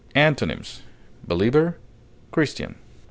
Antonyms: 0.15 0.81
believer, 1.27 1.77
Christian. 2.31 2.73